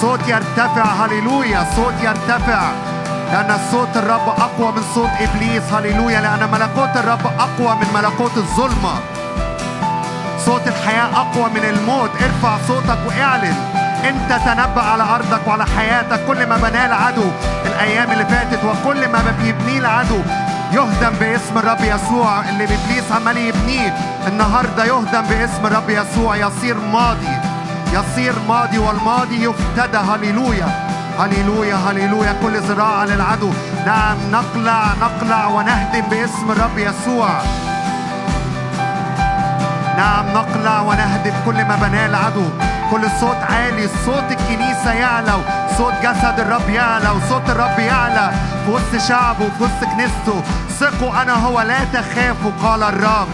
صوت 0.00 0.28
يرتفع. 0.28 0.84
هللويا. 0.84 1.66
صوت 1.76 1.94
يرتفع. 2.02 2.91
لأن 3.32 3.58
صوت 3.72 3.96
الرب 3.96 4.28
أقوى 4.28 4.72
من 4.72 4.82
صوت 4.94 5.10
إبليس. 5.20 5.62
هللويا. 5.72 6.20
لأن 6.20 6.50
ملكوت 6.52 6.96
الرب 6.96 7.26
أقوى 7.26 7.76
من 7.76 7.86
ملكوت 7.94 8.36
الظلمة. 8.36 8.94
صوت 10.46 10.68
الحياة 10.68 11.08
أقوى 11.14 11.50
من 11.50 11.64
الموت. 11.64 12.10
ارفع 12.22 12.56
صوتك 12.68 12.98
واعلن. 13.06 13.54
انت 14.04 14.40
تنبأ 14.44 14.82
على 14.82 15.02
أرضك 15.02 15.40
وعلى 15.46 15.66
حياتك. 15.76 16.26
كل 16.26 16.46
ما 16.46 16.56
بناه 16.56 16.86
العدو 16.86 17.24
الأيام 17.66 18.10
اللي 18.10 18.24
فاتت 18.24 18.64
وكل 18.64 19.08
ما 19.08 19.34
بيبنيه 19.42 19.78
العدو. 19.78 20.18
يهدم 20.72 21.14
باسم 21.20 21.58
الرب 21.58 21.80
يسوع. 21.80 22.40
اللي 22.48 22.64
ابليس 22.64 23.12
عمال 23.16 23.36
يبنيه 23.36 23.94
النهارده 24.26 24.84
يهدم 24.84 25.22
باسم 25.22 25.66
الرب 25.66 25.90
يسوع. 25.90 26.36
يصير 26.36 26.76
ماضي. 26.92 27.36
يصير 27.92 28.34
ماضي 28.48 28.78
والماضي 28.78 29.44
يفتدى. 29.44 29.98
هللويا. 29.98 30.91
هللويا 31.18 31.74
هللويا. 31.74 32.32
كل 32.42 32.62
زراعة 32.62 33.04
للعدو. 33.04 33.50
نعم 33.86 34.16
نقلع 34.30 34.84
نقلع 35.00 35.46
ونهدم 35.46 36.00
باسم 36.00 36.50
الرب 36.50 36.78
يسوع. 36.78 37.30
نعم 39.96 40.26
نقلع 40.34 40.80
ونهدم 40.80 41.32
كل 41.46 41.64
ما 41.64 41.76
بناه 41.76 42.06
العدو. 42.06 42.48
كل 42.90 43.10
صوت 43.20 43.36
عالي 43.50 43.88
صوت 44.06 44.24
الكنيسة 44.30 44.92
يعلى 44.92 45.32
صوت 45.78 45.92
جسد 46.02 46.40
الرب 46.40 46.68
يعلى 46.68 47.10
وصوت 47.10 47.50
الرب 47.50 47.78
يعلى. 47.78 48.32
في 48.64 48.70
وسط 48.70 49.08
شعبه 49.08 49.44
وفي 49.44 49.64
وسط 49.64 49.84
كنيسته. 49.94 50.42
ثقوا 50.80 51.22
أنا 51.22 51.32
هو 51.32 51.60
لا 51.60 51.84
تخافوا 51.84 52.52
قال 52.62 52.82
الرب. 52.82 53.28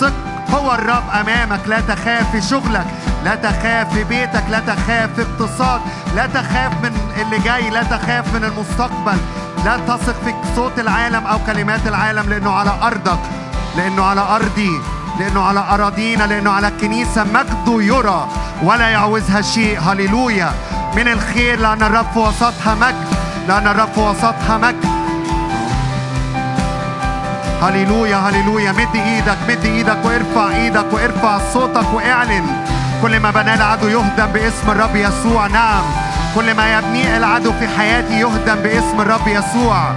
ثق 0.00 0.12
هو 0.54 0.74
الرب 0.74 1.02
أمامك 1.20 1.60
لا 1.66 1.80
تخاف 1.80 2.30
في 2.32 2.40
شغلك. 2.40 2.86
لا 3.24 3.34
تخاف 3.34 3.94
في 3.94 4.04
بيتك 4.04 4.44
لا 4.50 4.60
تخاف 4.60 5.10
في 5.16 5.22
اقتصاد 5.22 5.80
لا 6.16 6.26
تخاف 6.26 6.72
من 6.82 6.92
اللي 7.20 7.38
جاي 7.38 7.70
لا 7.70 7.82
تخاف 7.82 8.34
من 8.34 8.44
المستقبل. 8.44 9.18
لا 9.64 9.76
تثق 9.76 10.14
في 10.24 10.34
صوت 10.56 10.78
العالم 10.78 11.26
أو 11.26 11.38
كلمات 11.46 11.86
العالم 11.86 12.30
لأنه 12.30 12.50
على 12.50 12.72
أرضك 12.82 13.18
لأنه 13.76 14.04
على 14.04 14.20
أرضي 14.20 14.80
لأنه 15.18 15.42
على 15.42 15.60
أراضينا 15.70 16.24
لأنه 16.24 16.50
على 16.50 16.68
الكنيسة 16.68 17.24
مجده 17.24 17.82
يرى 17.82 18.28
ولا 18.62 18.88
يعوزها 18.88 19.40
شيء. 19.40 19.80
هللويا. 19.80 20.52
من 20.96 21.08
الخير 21.08 21.60
لأن 21.60 21.82
الرب 21.82 22.06
في 22.12 22.18
وسطها 22.18 22.74
مجد 22.74 23.06
لأن 23.48 23.66
الرب 23.66 23.88
في 23.94 24.00
وسطها 24.00 24.58
مجد. 24.58 24.84
هللويا 27.62 28.16
هللويا. 28.16 28.72
مد 28.72 28.96
إيدك 28.96 29.38
مد 29.48 29.64
إيدك 29.64 29.98
وارفع 30.04 30.50
إيدك 30.56 30.92
وارفع 30.92 31.38
صوتك 31.52 31.94
واعلن. 31.94 32.46
كل 33.02 33.20
ما 33.20 33.30
بناه 33.30 33.54
العدو 33.54 33.88
يهدم 33.88 34.26
باسم 34.26 34.70
الرب 34.70 34.96
يسوع. 34.96 35.46
نعم. 35.46 35.82
كل 36.34 36.54
ما 36.54 36.78
يبنيه 36.78 37.16
العدو 37.16 37.52
في 37.52 37.68
حياتي 37.68 38.20
يهدم 38.20 38.54
باسم 38.54 39.00
الرب 39.00 39.28
يسوع. 39.28 39.92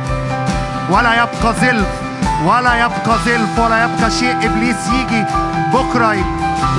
ولا 0.89 1.13
يبقى 1.13 1.53
زلف 1.61 1.87
ولا 2.45 2.75
يبقى 2.75 3.19
زلف 3.25 3.59
ولا 3.59 3.83
يبقى 3.83 4.11
شيء 4.11 4.35
إبليس 4.45 4.87
يجي 4.87 5.25
بكرة 5.73 6.15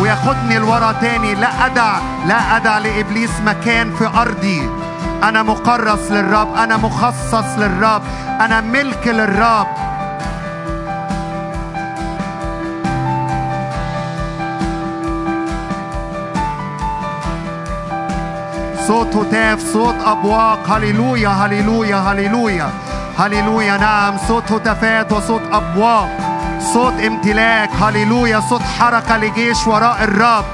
وياخدني 0.01 0.59
لورا 0.59 0.93
تاني. 1.01 1.35
لا 1.35 1.67
أدع 1.67 1.93
لا 2.27 2.57
أدع 2.57 2.79
لإبليس 2.79 3.31
مكان 3.47 3.95
في 3.99 4.07
أرضي. 4.07 4.71
أنا 5.23 5.43
مكرس 5.43 6.11
للرب 6.11 6.55
أنا 6.57 6.77
مخصص 6.77 7.59
للرب 7.59 8.03
أنا 8.41 8.61
ملك 8.61 9.09
للرب. 9.09 9.67
صوت 18.87 19.17
هتاف 19.17 19.73
صوت 19.73 19.95
أبواق. 20.07 20.71
هللويا 20.71 21.29
هللويا 21.29 21.97
هللويا. 21.97 22.69
هللويا 23.19 23.77
نعم. 23.77 24.17
صوت 24.29 24.53
هتافات 24.53 25.13
وصوت 25.13 25.43
أبواق. 25.53 26.09
صوت 26.73 26.93
امتلاك. 27.07 27.71
هللويا. 27.83 28.41
صوت 28.41 28.63
حركة 28.63 29.17
لجيش 29.17 29.67
وراء 29.67 30.05
الرب. 30.05 30.45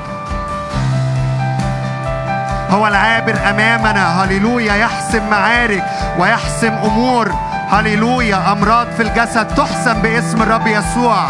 هو 2.70 2.86
العابر 2.86 3.50
أمامنا. 3.50 4.24
هللويا. 4.24 4.74
يحسم 4.74 5.30
معارك 5.30 5.84
ويحسم 6.18 6.72
أمور. 6.72 7.32
هللويا. 7.70 8.52
أمراض 8.52 8.86
في 8.96 9.02
الجسد 9.02 9.46
تحسم 9.46 9.94
باسم 10.02 10.42
الرب 10.42 10.66
يسوع. 10.66 11.24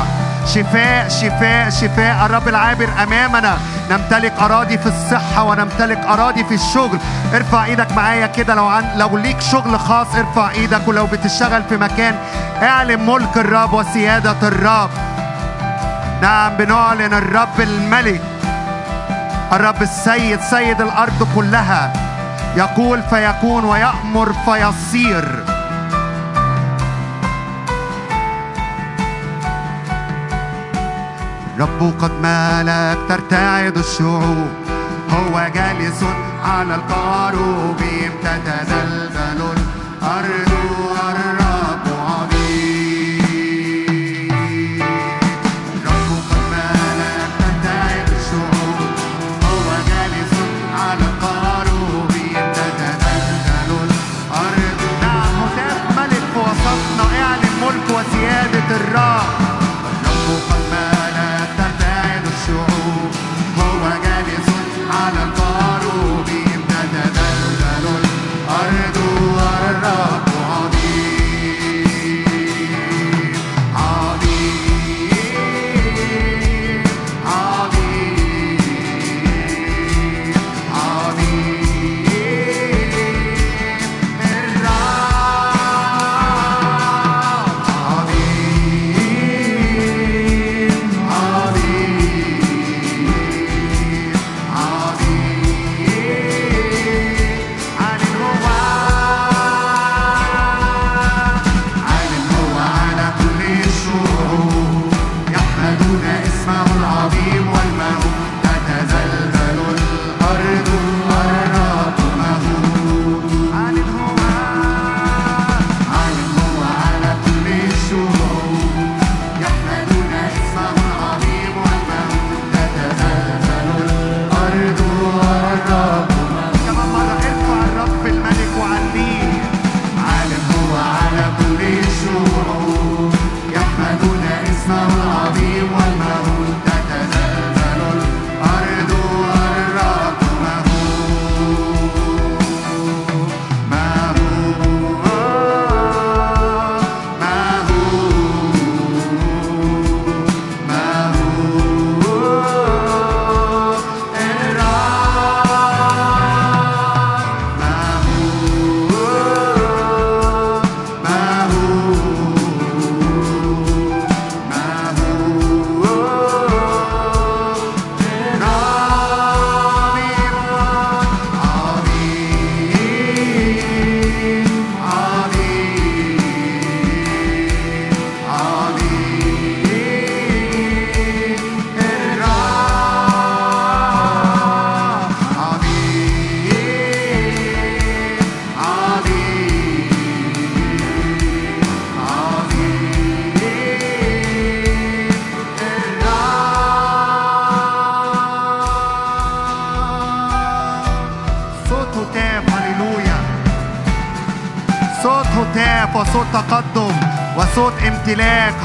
شفاء 0.55 1.09
شفاء 1.09 1.71
شفاء. 1.71 2.27
الرب 2.27 2.49
العابر 2.49 2.89
أمامنا. 3.03 3.59
نمتلك 3.91 4.33
أراضي 4.41 4.79
في 4.79 4.87
الصحة 4.87 5.43
ونمتلك 5.43 5.99
أراضي 6.07 6.45
في 6.45 6.55
الشغل. 6.55 6.99
ارفع 7.35 7.65
إيدك 7.65 7.93
معايا 7.93 8.27
كده 8.27 8.55
لو 8.55 8.67
عن 8.67 8.85
لو 8.97 9.17
ليك 9.17 9.41
شغل 9.41 9.79
خاص 9.79 10.07
ارفع 10.15 10.51
إيدك. 10.51 10.89
ولو 10.89 11.07
بتشتغل 11.07 11.63
في 11.69 11.77
مكان 11.77 12.15
اعلن 12.63 13.07
ملك 13.07 13.37
الرب 13.37 13.73
وسيادة 13.73 14.37
الرب. 14.43 14.91
نعم 16.23 16.57
بنعلن 16.57 17.15
الرب 17.15 17.61
الملك. 17.61 18.23
الرب 19.53 19.83
السيد 19.83 20.41
سيد 20.41 20.81
الأرض 20.81 21.29
كلها. 21.35 21.93
يقول 22.57 23.03
فيكون 23.03 23.65
ويأمر 23.65 24.33
فيصير. 24.33 25.45
رب 31.61 31.95
قد 32.03 32.11
مالك 32.23 32.99
ترتعد 33.09 33.79
الشعوب. 33.79 34.49
هو 35.11 35.51
جالس 35.55 36.05
على 36.45 36.75
القاروبيم 36.75 38.13
تتزلزل 38.23 39.41
الأرض 40.03 40.50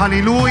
Hallelujah. 0.06 0.45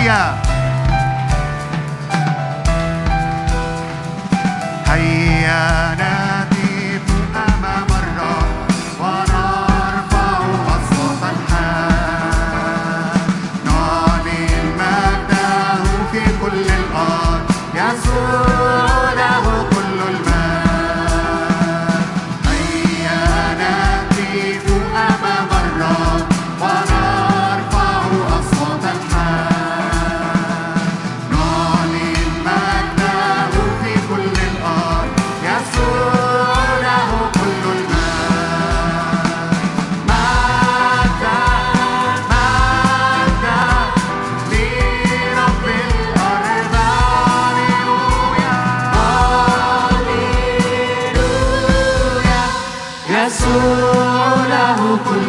يسوع 53.26 54.36
له 54.54 54.80
كل 55.10 55.25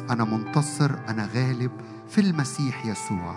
أنا 0.00 0.24
منتصر 0.24 0.90
أنا 1.08 1.26
غالب 1.26 1.70
في 2.08 2.20
المسيح 2.20 2.86
يسوع. 2.86 3.34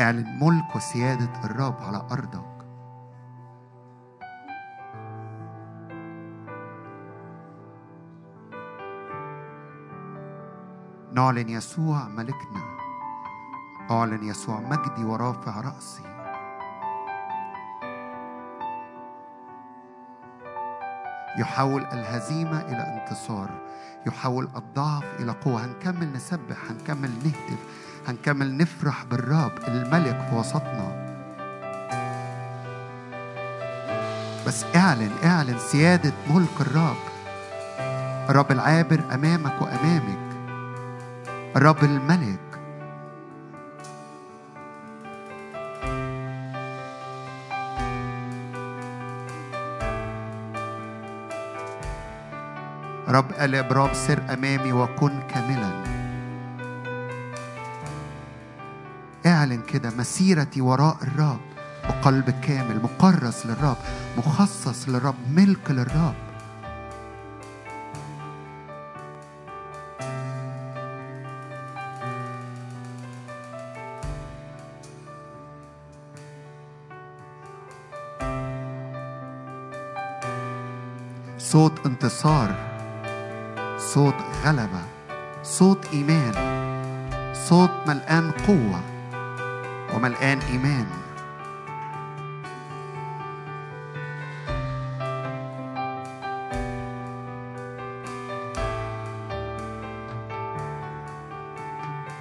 اعلن 0.00 0.38
ملك 0.42 0.76
وسيادة 0.76 1.44
الرب 1.44 1.76
على 1.82 2.06
أرضك. 2.12 2.50
نعلن 11.12 11.48
يسوع 11.48 12.08
ملكنا. 12.08 12.62
أعلن 13.90 14.24
يسوع 14.24 14.60
مجدي 14.60 15.04
ورافع 15.04 15.60
رأسي. 15.60 16.09
يحول 21.38 21.82
الهزيمة 21.92 22.60
إلى 22.60 23.00
انتصار 23.00 23.48
يحول 24.06 24.48
الضعف 24.56 25.04
إلى 25.20 25.32
قوة. 25.32 25.64
هنكمل 25.64 26.12
نسبح 26.12 26.56
هنكمل 26.70 27.10
نهتف 27.24 27.58
هنكمل 28.08 28.56
نفرح 28.56 29.04
بالرب 29.04 29.52
الملك 29.68 30.26
في 30.30 30.34
وسطنا. 30.34 31.10
بس 34.46 34.64
اعلن 34.76 35.10
اعلن 35.24 35.58
سيادة 35.58 36.12
ملك 36.30 36.60
الرب. 36.60 36.96
الرب 38.30 38.52
العابر 38.52 39.00
أمامك 39.14 39.62
وأمامك. 39.62 40.18
الرب 41.56 41.84
الملك. 41.84 42.49
رب 53.10 53.32
قال 53.32 53.50
لابرام 53.50 53.94
سر 53.94 54.22
أمامي 54.32 54.72
وكن 54.72 55.20
كاملا. 55.28 55.84
اعلن 59.26 59.62
كده 59.62 59.90
مسيرتي 59.98 60.60
وراء 60.60 60.96
الرب 61.02 61.40
بقلب 61.84 62.30
كامل 62.30 62.82
مكرس 62.82 63.46
للرب 63.46 63.76
مخصص 64.18 64.88
للرب 64.88 65.14
ملك 65.30 65.70
للرب. 65.70 66.14
صوت 81.38 81.86
انتصار. 81.86 82.69
صوت 83.94 84.14
غلبة 84.44 84.82
صوت 85.42 85.86
إيمان 85.92 86.34
صوت 87.34 87.70
ملآن 87.86 88.30
قوة 88.30 88.80
وملآن 89.94 90.38
إيمان. 90.38 90.86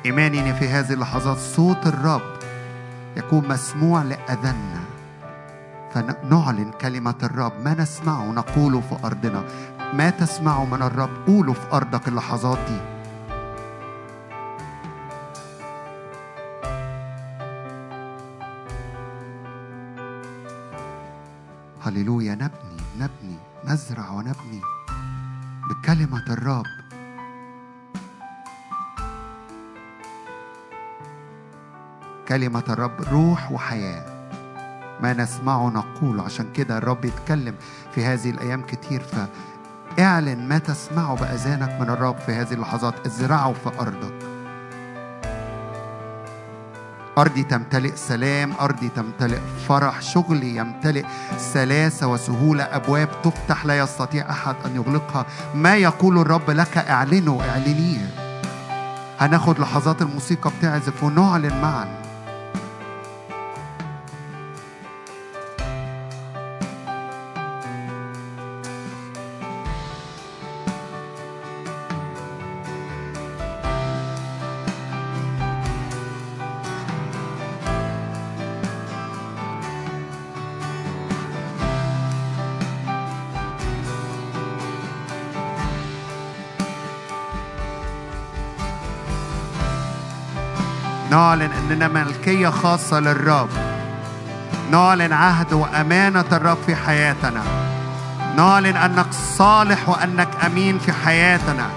إيماني 0.05 0.39
إن 0.39 0.55
في 0.55 0.67
هذه 0.67 0.93
اللحظات 0.93 1.37
صوت 1.37 1.87
الرب 1.87 2.21
يكون 3.17 3.47
مسموع 3.47 4.03
لأذاننا 4.03 4.83
فنعلن 5.93 6.71
كلمة 6.81 7.15
الرب 7.23 7.53
ما 7.65 7.73
نسمعه 7.73 8.31
نقوله 8.31 8.81
في 8.81 8.95
أرضنا. 9.05 9.43
ما 9.93 10.09
تسمعه 10.09 10.65
من 10.65 10.81
الرب؟ 10.81 11.09
قوله 11.27 11.53
في 11.53 11.73
أرضك 11.73 12.07
اللحظات 12.07 12.57
دي. 12.57 12.79
هللويا 21.85 22.35
نبني 22.35 22.81
نبني 22.99 23.37
نزرع 23.65 24.09
ونبني 24.09 24.61
بكلمة 25.69 26.25
الرب. 26.29 26.65
كلمة 32.27 32.63
الرب 32.69 33.01
روح 33.11 33.51
وحياة. 33.51 34.19
ما 35.01 35.13
نسمعه 35.13 35.69
نقول 35.69 36.19
عشان 36.19 36.53
كده 36.53 36.77
الرب 36.77 37.05
يتكلم 37.05 37.55
في 37.91 38.05
هذه 38.05 38.29
الأيام 38.29 38.61
كتير 38.61 39.01
فاعلن 39.97 40.47
ما 40.47 40.57
تسمعه 40.57 41.15
بأذانك 41.15 41.81
من 41.81 41.89
الرب 41.89 42.17
في 42.17 42.33
هذه 42.33 42.53
اللحظات. 42.53 42.93
ازرعه 43.05 43.53
في 43.53 43.69
أرضك. 43.79 44.13
أرضي 47.17 47.43
تمتلئ 47.43 47.95
سلام 47.95 48.53
أرضي 48.61 48.89
تمتلئ 48.89 49.39
فرح 49.67 50.01
شغلي 50.01 50.55
يمتلئ 50.55 51.05
سلاسة 51.37 52.07
وسهولة. 52.07 52.63
أبواب 52.63 53.09
تفتح 53.23 53.65
لا 53.65 53.77
يستطيع 53.77 54.29
أحد 54.29 54.55
أن 54.65 54.75
يغلقها. 54.75 55.25
ما 55.55 55.75
يقول 55.75 56.17
الرب 56.17 56.49
لك؟ 56.49 56.77
اعلنه 56.77 57.41
اعلنيه. 57.49 58.09
هناخد 59.19 59.59
لحظات 59.59 60.01
الموسيقى 60.01 60.51
بتعزف 60.59 61.03
ونعلن 61.03 61.61
معا. 61.61 62.08
نعلن 91.39 91.51
أننا 91.71 91.87
ملكية 91.87 92.49
خاصة 92.49 92.99
للرب. 92.99 93.49
نعلن 94.71 95.13
عهد 95.13 95.53
وأمانة 95.53 96.25
الرب 96.31 96.57
في 96.65 96.75
حياتنا. 96.75 97.43
نعلن 98.37 98.77
أنك 98.77 99.13
صالح 99.37 99.89
وأنك 99.89 100.29
أمين 100.45 100.79
في 100.79 100.93
حياتنا. 100.93 101.69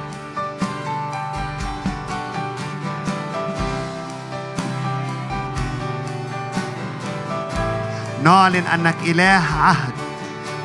نعلن 8.24 8.64
أنك 8.74 8.96
إله 9.04 9.42
عهد 9.60 9.92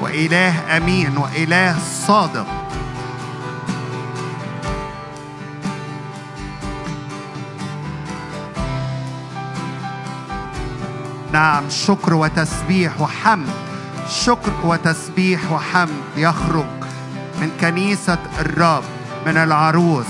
وإله 0.01 0.77
أمين 0.77 1.17
وإله 1.17 1.75
صادق. 2.07 2.56
نعم 11.37 11.69
شكر 11.69 12.13
وتسبيح 12.13 13.01
وحمد. 13.01 13.49
شكر 14.09 14.51
وتسبيح 14.63 15.51
وحمد 15.51 16.03
يخرج 16.17 16.65
من 17.41 17.49
كنيسة 17.61 18.17
الرب 18.39 18.83
من 19.25 19.37
العروس. 19.37 20.05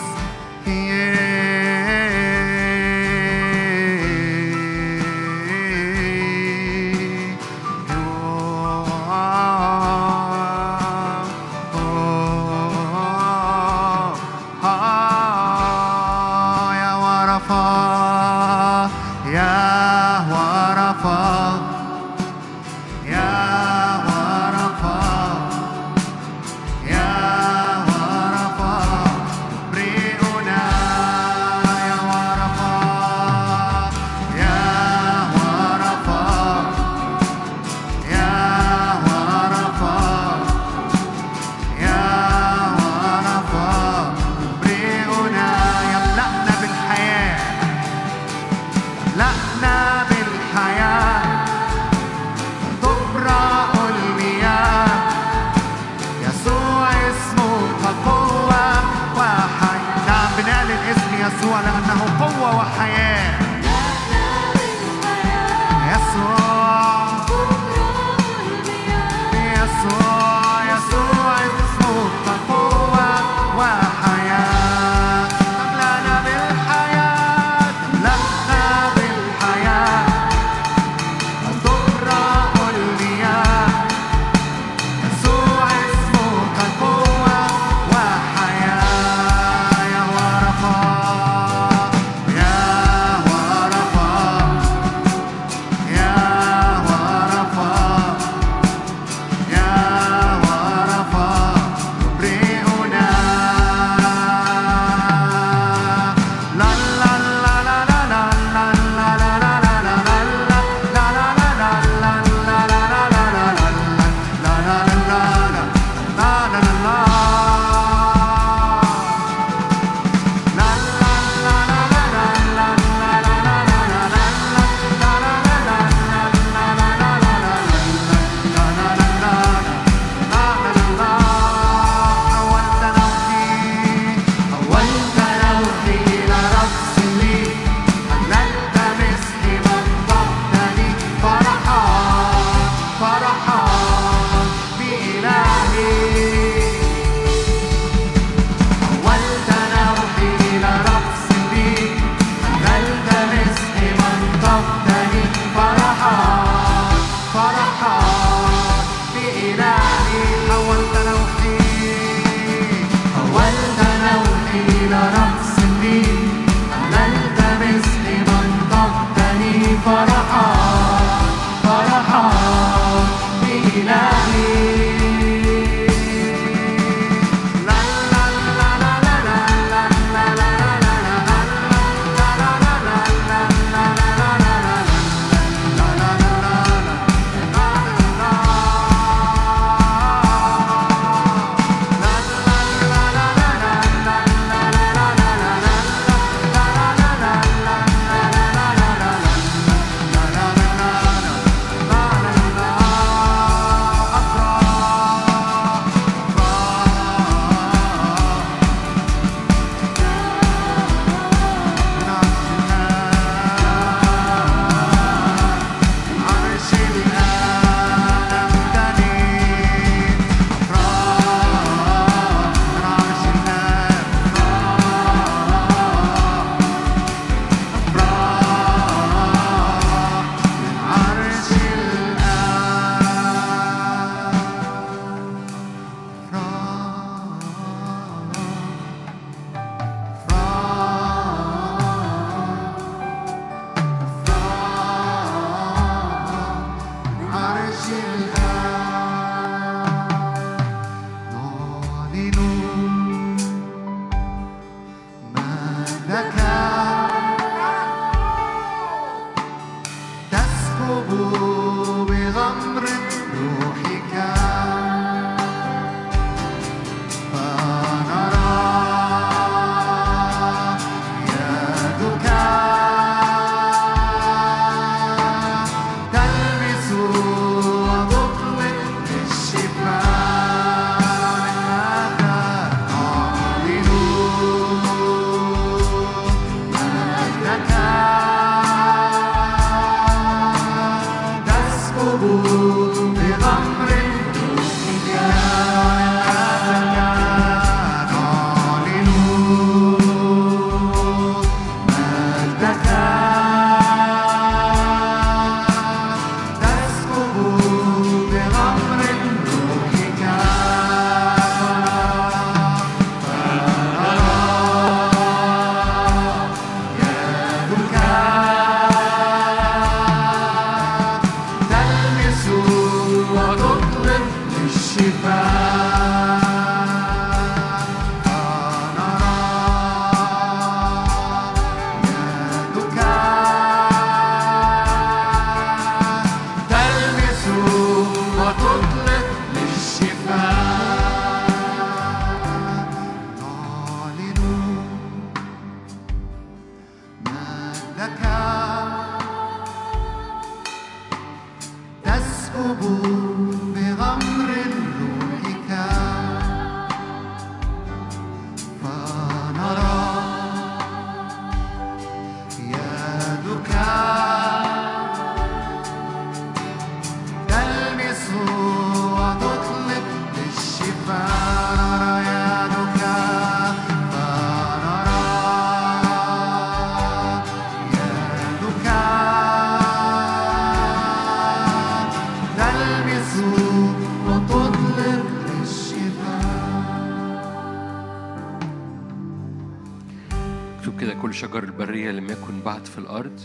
لم 392.17 392.29
يكن 392.29 392.59
بعد 392.65 392.85
في 392.85 392.97
الأرض 392.97 393.39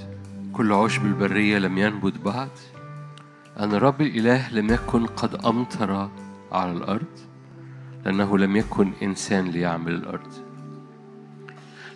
كل 0.52 0.72
عشب 0.72 1.06
البرية 1.06 1.58
لم 1.58 1.78
ينبت 1.78 2.18
بعد. 2.18 2.50
أن 3.58 3.74
الرب 3.74 4.00
الإله 4.00 4.50
لم 4.50 4.70
يكن 4.70 5.06
قد 5.06 5.34
أمطر 5.34 6.08
على 6.52 6.72
الأرض 6.72 7.18
لأنه 8.04 8.38
لم 8.38 8.56
يكن 8.56 8.92
إنسان 9.02 9.44
ليعمل 9.44 9.94
الأرض. 9.94 10.32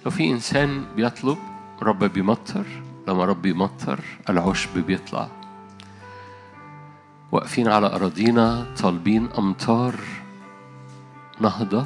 لو 0.05 0.11
في 0.11 0.31
إنسان 0.31 0.85
بيطلب 0.97 1.39
رب 1.83 2.05
بيمطر 2.05 2.65
لما 3.09 3.25
رب 3.25 3.47
يمطر 3.47 4.01
العشب 4.31 4.79
بيطلع. 4.79 5.29
واقفين 7.33 7.69
على 7.69 7.87
أراضينا 7.87 8.75
طالبين 8.83 9.29
أمطار 9.39 9.95
نهضة 11.41 11.85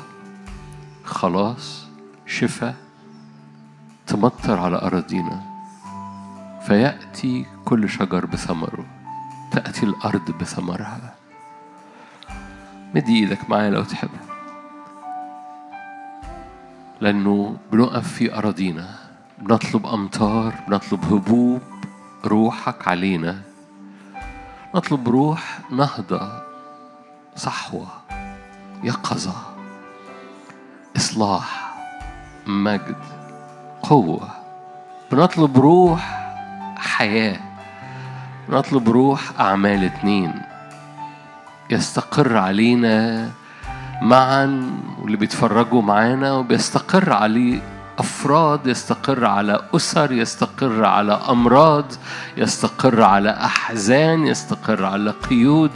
خلاص 1.05 1.87
شفاء. 2.27 2.90
تمطر 4.11 4.59
على 4.61 4.77
أراضينا 4.77 5.43
فيأتي 6.67 7.47
كل 7.65 7.89
شجر 7.89 8.27
بثمره 8.27 8.87
تأتي 9.53 9.87
الأرض 9.87 10.31
بثمرها. 10.31 11.15
مدي 12.95 13.17
إيدك 13.21 13.51
معايا 13.51 13.71
لو 13.71 13.85
تحب. 13.85 14.11
لأنه 17.01 17.57
بنقف 17.73 18.13
في 18.13 18.35
أراضينا 18.35 18.95
بنطلب 19.39 19.87
أمطار 19.87 20.55
بنطلب 20.69 21.05
هبوب 21.05 21.63
روحك 22.25 22.89
علينا. 22.89 23.43
نطلب 24.75 25.09
روح 25.09 25.61
نهضة 25.71 26.43
صحوة 27.37 27.87
يقظة 28.83 29.35
إصلاح 30.97 31.75
مجد. 32.47 33.20
قوة. 33.83 34.29
بنطلب 35.13 35.59
روح 35.59 36.21
حياة. 36.77 37.37
بنطلب 38.49 38.89
روح 38.89 39.21
أعمال 39.41 39.85
اتنين. 39.85 40.43
يستقر 41.71 42.37
علينا 42.37 43.29
معا 44.03 44.71
واللي 45.03 45.17
بيتفرجوا 45.17 45.83
معانا 45.83 46.33
وبيستقر 46.33 47.13
عليه 47.13 47.63
أفراد 47.99 48.67
يستقر 48.67 49.25
على 49.25 49.61
أسر 49.77 50.13
يستقر 50.13 50.85
على 50.85 51.13
أمراض 51.13 51.85
يستقر 52.37 53.03
على 53.03 53.31
أحزان 53.31 54.27
يستقر 54.27 54.85
على 54.85 55.11
قيود 55.11 55.71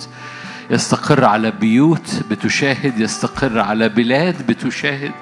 يستقر 0.71 1.25
على 1.25 1.51
بيوت 1.51 2.23
بتشاهد 2.31 3.01
يستقر 3.01 3.61
على 3.61 3.89
بلاد 3.89 4.47
بتشاهد. 4.47 5.13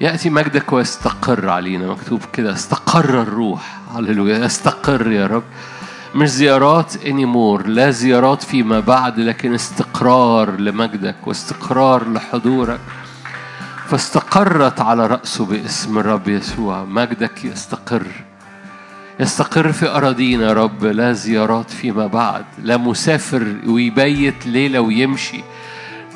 يأتي 0.00 0.30
مجدك 0.30 0.72
ويستقر 0.72 1.48
علينا 1.48 1.86
مكتوب 1.86 2.20
كده 2.32 2.52
استقر 2.52 3.22
الروح. 3.22 3.78
هللويا. 3.96 4.46
استقر 4.46 5.12
يا 5.12 5.26
رب. 5.26 5.42
مش 6.14 6.28
زيارات 6.28 7.06
انيمور 7.06 7.66
لا 7.66 7.90
زيارات 7.90 8.42
فيما 8.42 8.80
بعد 8.80 9.18
لكن 9.18 9.54
استقرار 9.54 10.60
لمجدك 10.60 11.16
واستقرار 11.26 12.12
لحضورك. 12.12 12.80
فاستقرت 13.86 14.80
على 14.80 15.06
رأسه 15.06 15.44
باسم 15.44 15.98
الرب 15.98 16.28
يسوع. 16.28 16.84
مجدك 16.84 17.44
يستقر. 17.44 18.06
يستقر 19.20 19.72
في 19.72 19.88
أراضينا 19.88 20.48
يا 20.48 20.52
رب 20.52 20.84
لا 20.84 21.12
زيارات 21.12 21.70
فيما 21.70 22.06
بعد. 22.06 22.44
لا 22.62 22.76
مسافر 22.76 23.54
ويبيت 23.66 24.46
ليلة 24.46 24.80
ويمشي. 24.80 25.42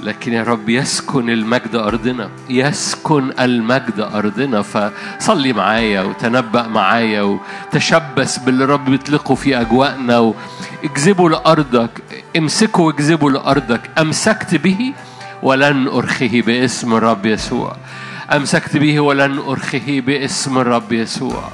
لكن 0.04 0.32
يا 0.32 0.42
رب 0.42 0.68
يسكن 0.68 1.30
المجد 1.30 1.74
أرضنا 1.74 2.28
يسكن 2.50 3.32
المجد 3.40 4.00
أرضنا 4.00 4.62
فصلي 4.62 5.52
معايا 5.52 6.02
وتنبأ 6.02 6.66
معايا 6.66 7.22
وتشبث 7.22 8.38
باللي 8.38 8.64
رب 8.64 8.84
بيطلقه 8.84 9.34
في 9.34 9.60
أجواءنا 9.60 10.18
واجذبه 10.18 11.30
لأرضك 11.30 11.90
امسكه 12.36 12.82
واجذبه 12.82 13.30
لأرضك 13.30 13.80
أمسكت 13.98 14.54
به 14.54 14.92
ولن 15.42 15.88
أرخه 15.88 16.42
باسم 16.46 16.94
الرب 16.94 17.26
يسوع. 17.26 17.76
أمسكت 18.32 18.76
به 18.76 19.00
ولن 19.00 19.38
أرخه 19.38 20.00
باسم 20.06 20.58
الرب 20.58 20.92
يسوع. 20.92 21.48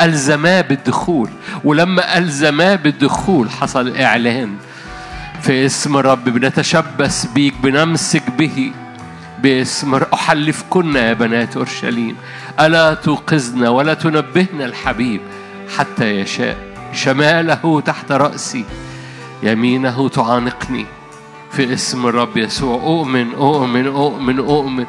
ألزماه 0.00 0.60
بالدخول 0.60 1.30
ولما 1.64 2.18
ألزماه 2.18 2.74
بالدخول 2.74 3.50
حصل 3.50 3.96
إعلان. 3.96 4.56
في 5.42 5.66
اسم 5.66 5.96
الرب 5.96 6.24
بنتشبث 6.24 7.26
بيك 7.34 7.54
بنمسك 7.62 8.30
به. 8.30 8.72
باسم 9.42 9.94
أحلفكن 9.94 10.96
يا 10.96 11.12
بنات 11.12 11.56
أورشليم. 11.56 12.16
ألا 12.60 12.94
توقظنا 12.94 13.68
ولا 13.68 13.94
تنبهنا 13.94 14.64
الحبيب 14.64 15.20
حتى 15.76 16.20
يشاء. 16.20 16.56
شماله 16.92 17.80
تحت 17.80 18.12
رأسي 18.12 18.64
يمينه 19.42 20.08
تعانقني. 20.08 20.86
في 21.50 21.72
اسم 21.74 22.06
الرب 22.06 22.36
يسوع 22.36 22.82
أؤمن 22.82 23.34
أؤمن 23.34 23.86
أؤمن 23.86 24.38
أؤمن. 24.38 24.86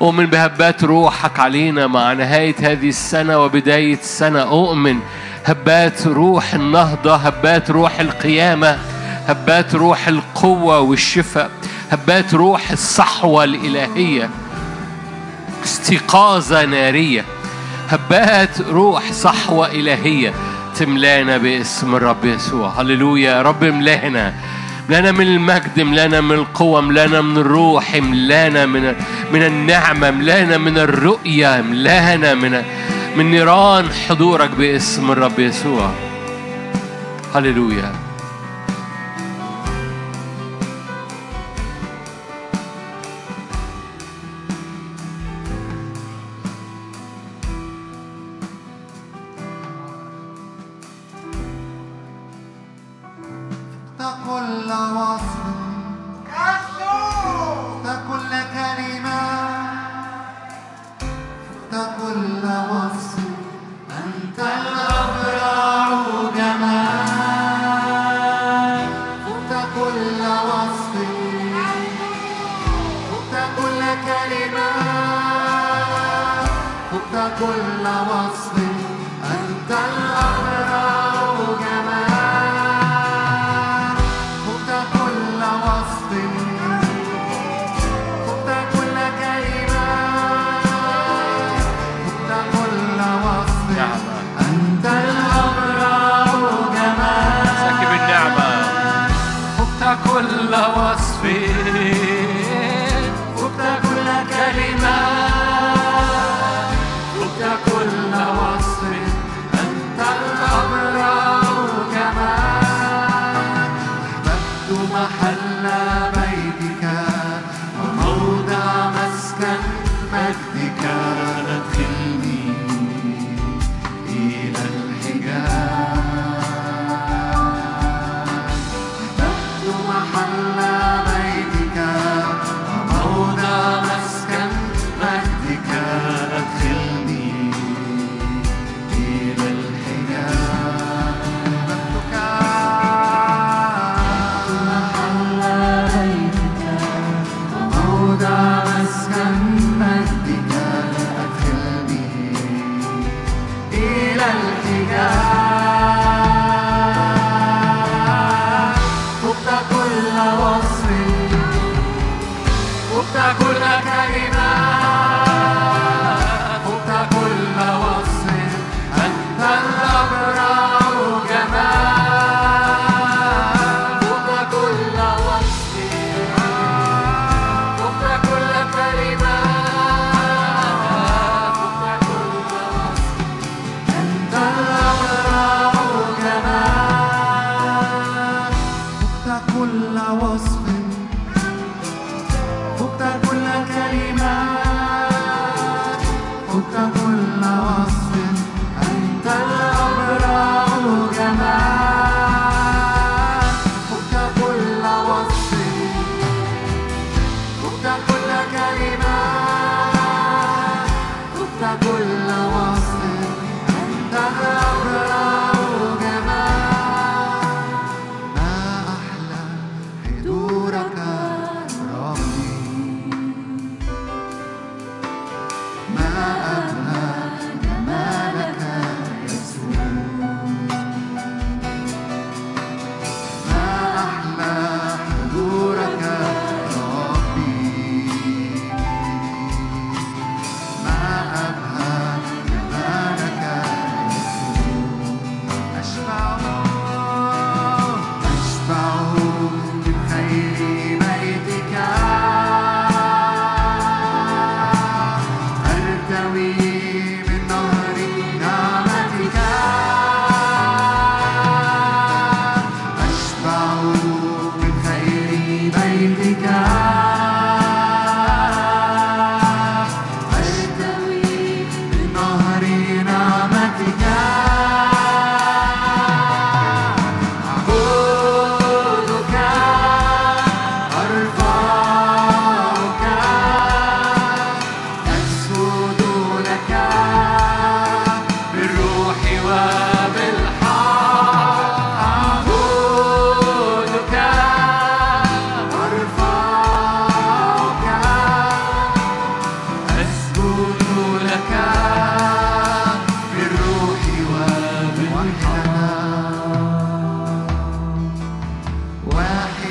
أؤمن 0.00 0.26
بهبات 0.26 0.84
روحك 0.84 1.40
علينا 1.40 1.86
مع 1.86 2.12
نهاية 2.12 2.54
هذه 2.60 2.88
السنة 2.88 3.38
وبداية 3.38 3.98
السنة 3.98 4.42
أؤمن 4.42 4.98
هبات 5.44 6.06
روح 6.06 6.54
النهضة 6.54 7.16
هبات 7.16 7.70
روح 7.70 8.00
القيامة. 8.00 8.78
هبات 9.28 9.74
روح 9.74 10.08
القوة 10.08 10.80
والشفاء 10.80 11.50
هبات 11.90 12.34
روح 12.34 12.70
الصحوة 12.70 13.44
الإلهية 13.44 14.30
استيقاظة 15.64 16.64
نارية. 16.64 17.24
هبات 17.88 18.60
روح 18.60 19.12
صحوة 19.12 19.66
إلهية 19.66 20.32
تملانا 20.76 21.36
باسم 21.36 21.94
الرب 21.94 22.24
يسوع. 22.24 22.80
هللويا. 22.80 23.30
يا 23.30 23.42
رب 23.42 23.64
املانا 23.64 24.34
ملانا 24.88 25.12
من 25.12 25.26
المجد 25.26 25.80
ملانا 25.80 26.20
من 26.20 26.34
القوة 26.34 26.80
ملانا 26.80 27.20
من 27.20 27.36
الروح 27.36 27.94
ملانا 27.94 28.66
من 28.66 28.94
من 29.32 29.42
النعمة 29.42 30.10
ملانا 30.10 30.58
من 30.58 30.78
الرؤية 30.78 31.60
ملانا 31.60 32.34
من 32.34 32.62
من 33.16 33.30
نيران 33.30 33.88
حضورك 34.08 34.50
باسم 34.50 35.10
الرب 35.10 35.38
يسوع. 35.38 35.90
هللويا. 37.34 38.07
كلمة 74.06 74.70
فوت 76.90 77.14
كل 77.38 77.86
وصف 78.10 78.52
أنت 79.24 79.72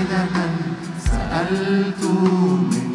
مجددا 0.08 0.50
سألت 1.06 2.04
من 2.04 2.87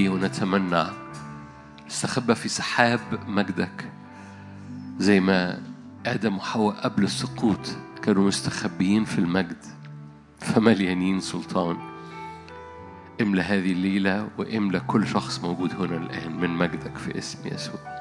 نركض 0.00 0.08
إليه 0.08 0.08
ونتمنى. 0.08 0.84
نستخبى 1.86 2.34
في 2.34 2.48
سحاب 2.48 3.00
مجدك. 3.26 3.90
زي 4.98 5.20
ما 5.20 5.62
آدم 6.06 6.36
وحواء 6.36 6.74
قبل 6.74 7.04
السقوط 7.04 7.76
كانوا 8.02 8.26
مستخبيين 8.28 9.04
في 9.04 9.18
المجد. 9.18 9.64
فمليانين 10.38 11.20
سلطان. 11.20 11.76
املى 13.20 13.42
هذه 13.42 13.72
الليلة 13.72 14.28
واملى 14.38 14.80
كل 14.80 15.06
شخص 15.06 15.40
موجود 15.40 15.74
هنا 15.74 15.96
الآن 15.96 16.40
من 16.40 16.50
مجدك 16.50 16.96
في 16.96 17.18
اسم 17.18 17.38
يسوع. 17.48 17.99